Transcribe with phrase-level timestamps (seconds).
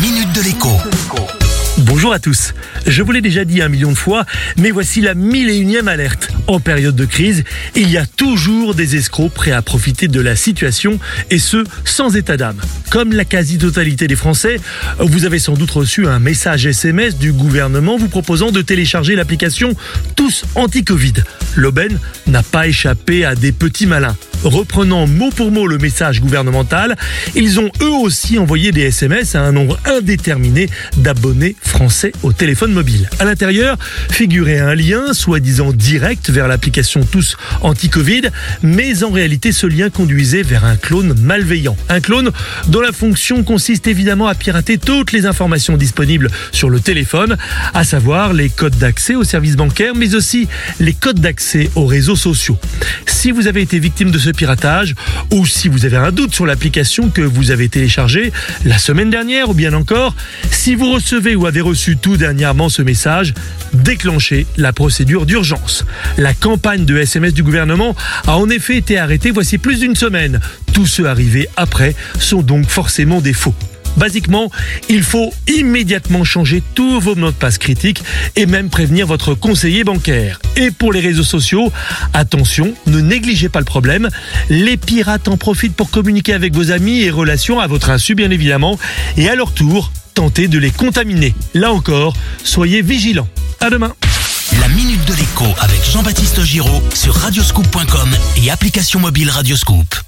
[0.00, 0.70] minute de l'écho.
[1.78, 2.54] Bonjour à tous.
[2.86, 4.24] Je vous l'ai déjà dit un million de fois,
[4.56, 6.30] mais voici la mille et unième alerte.
[6.46, 10.36] En période de crise, il y a toujours des escrocs prêts à profiter de la
[10.36, 11.00] situation,
[11.30, 12.60] et ce, sans état d'âme.
[12.90, 14.60] Comme la quasi-totalité des Français,
[14.98, 19.74] vous avez sans doute reçu un message SMS du gouvernement vous proposant de télécharger l'application
[20.16, 21.14] Tous Anti-Covid.
[21.56, 24.16] L'aubaine n'a pas échappé à des petits malins.
[24.44, 26.96] Reprenant mot pour mot le message gouvernemental,
[27.34, 32.72] ils ont eux aussi envoyé des SMS à un nombre indéterminé d'abonnés français au téléphone
[32.72, 33.10] mobile.
[33.18, 33.76] À l'intérieur
[34.10, 38.22] figurait un lien, soi-disant direct vers l'application Tous Anti-Covid,
[38.62, 41.76] mais en réalité ce lien conduisait vers un clone malveillant.
[41.88, 42.30] Un clone
[42.68, 47.36] dont la fonction consiste évidemment à pirater toutes les informations disponibles sur le téléphone,
[47.74, 50.46] à savoir les codes d'accès aux services bancaires, mais aussi
[50.78, 52.58] les codes d'accès aux réseaux sociaux.
[53.06, 54.94] Si vous avez été victime de ce piratage
[55.32, 58.32] ou si vous avez un doute sur l'application que vous avez téléchargée
[58.64, 60.14] la semaine dernière ou bien encore,
[60.50, 63.34] si vous recevez ou avez reçu tout dernièrement ce message,
[63.72, 65.84] déclenchez la procédure d'urgence.
[66.16, 67.94] La campagne de SMS du gouvernement
[68.26, 70.40] a en effet été arrêtée voici plus d'une semaine.
[70.72, 73.54] Tous ceux arrivés après sont donc forcément des faux.
[73.96, 74.50] Basiquement,
[74.88, 78.02] il faut immédiatement changer tous vos mots de passe critiques
[78.36, 80.40] et même prévenir votre conseiller bancaire.
[80.56, 81.72] Et pour les réseaux sociaux,
[82.12, 84.08] attention, ne négligez pas le problème.
[84.50, 88.30] Les pirates en profitent pour communiquer avec vos amis et relations à votre insu bien
[88.30, 88.78] évidemment
[89.16, 91.34] et à leur tour tenter de les contaminer.
[91.54, 93.28] Là encore, soyez vigilants.
[93.60, 93.94] À demain.
[94.60, 98.10] La minute de l'écho avec Jean-Baptiste Giraud sur radioscoop.com
[98.42, 100.07] et application mobile Radioscoop.